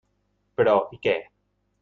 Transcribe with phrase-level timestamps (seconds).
[0.61, 1.15] Però, i què?